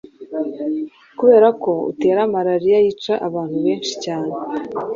[1.19, 4.31] kubera ko utera malaria yica abantu benshi cyane